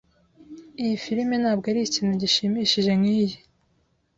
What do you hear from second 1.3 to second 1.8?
ntabwo